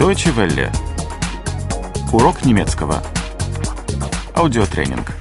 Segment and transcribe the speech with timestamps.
[0.00, 0.72] Deutsche Welle.
[2.12, 3.02] Урок немецкого.
[4.34, 5.12] Аудиотренинг.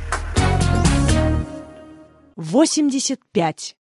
[2.37, 3.75] 85.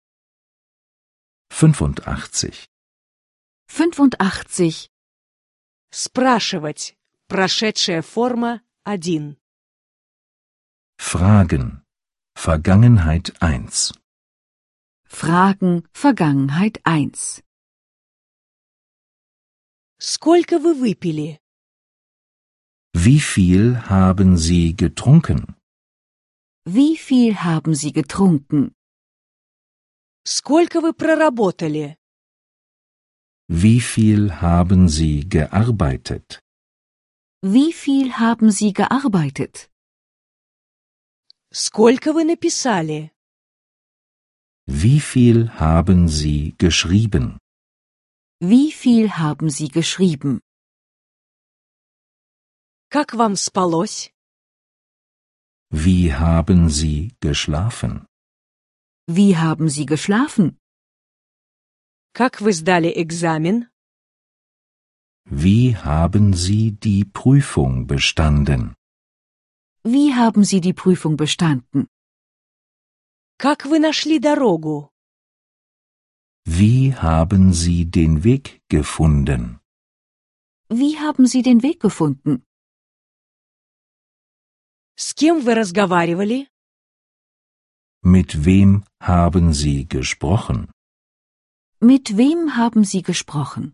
[1.50, 2.70] 85.
[3.68, 4.92] 85.
[5.92, 6.96] Спрашивать.
[7.28, 9.38] Прошедшая форма 1.
[10.98, 11.82] Fragen.
[12.36, 13.94] Vergangenheit 1.
[15.08, 17.44] Fragen Vergangenheit 1.
[20.00, 21.40] Сколько вы выпили?
[22.94, 25.56] Wie viel haben Sie getrunken?
[26.66, 28.74] Wie viel haben Sie getrunken?
[30.26, 31.98] Сколько вы проработали?
[33.48, 36.40] Wie viel haben Sie gearbeitet?
[37.42, 39.70] Wie viel haben Sie gearbeitet?
[41.52, 43.12] Сколько вы написали?
[44.68, 47.40] Wie viel haben Sie geschrieben?
[48.40, 50.42] Wie viel haben Sie geschrieben?
[52.90, 54.12] Как вам спалось?
[55.70, 58.06] Wie haben Sie geschlafen?
[59.08, 60.58] Wie haben Sie geschlafen?
[62.14, 63.70] Как вы сдали экзамен?
[65.26, 68.76] Wie haben Sie die Prüfung bestanden?
[69.84, 71.88] Wie haben Sie die Prüfung bestanden?
[73.38, 74.92] Как вы нашли дорогу?
[76.46, 79.60] Wie haben Sie den Weg gefunden?
[80.70, 82.44] Wie haben Sie den Weg gefunden?
[84.96, 86.48] С кем вы разговаривали?
[88.04, 90.72] Mit wem haben Sie gesprochen?
[91.80, 93.74] Mit wem haben Sie gesprochen?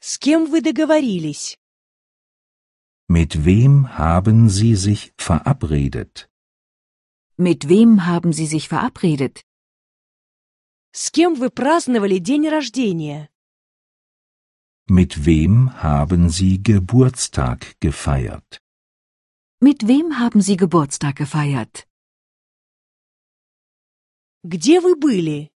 [0.00, 1.56] С кем вы договорились?
[3.08, 6.28] Mit wem haben Sie sich verabredet?
[7.36, 9.42] Mit wem haben Sie sich verabredet?
[10.94, 13.30] С кем вы праздновали день рождения?
[14.88, 18.60] Mit wem haben Sie Geburtstag gefeiert?
[19.60, 21.86] Mit wem haben Sie Geburtstag gefeiert?
[24.42, 25.50] Где вы были?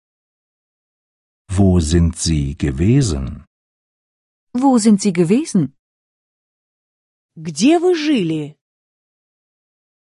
[1.48, 3.44] Wo sind Sie gewesen?
[4.53, 5.76] Wo sind Sie gewesen?
[7.37, 8.56] Где вы жили?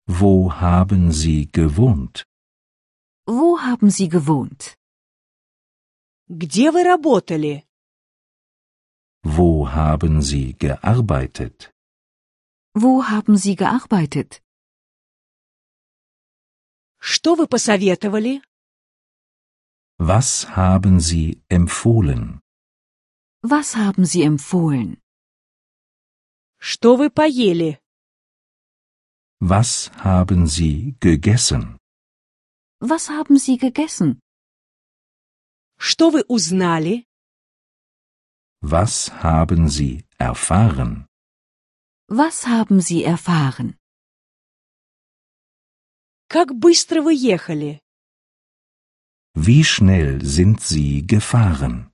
[0.07, 2.25] Wo haben Sie gewohnt?
[3.27, 4.75] Wo haben Sie gewohnt?
[6.27, 7.65] Где вы работали?
[9.23, 11.73] Wo haben Sie gearbeitet?
[12.73, 14.41] Wo haben Sie gearbeitet?
[16.99, 18.41] Что вы посоветовали?
[19.97, 22.39] Was haben Sie empfohlen?
[23.41, 25.01] Was haben Sie empfohlen?
[26.59, 27.79] Что вы поели?
[29.41, 31.77] Was haben Sie gegessen?
[32.81, 34.21] Was haben Sie gegessen?
[35.77, 37.05] Что вы узнали?
[38.61, 41.07] Was haben Sie erfahren?
[42.07, 43.77] Was haben Sie erfahren?
[46.27, 47.79] Как быстро вы ехали?
[49.35, 51.91] Wie schnell sind Sie gefahren?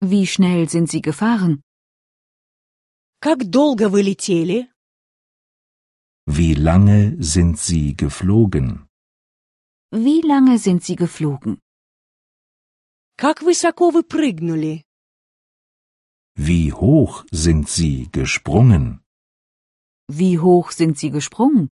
[0.00, 1.62] Wie schnell sind Sie gefahren?
[3.20, 4.68] Как долго вы летели?
[6.26, 8.86] Wie lange sind Sie geflogen?
[9.90, 11.60] Wie lange sind Sie geflogen?
[13.19, 14.85] Как высоко вы прыгнули?
[16.37, 19.01] Wie hoch sind Sie gesprungen?
[20.07, 21.67] Wie hoch sind Sie gesprungen?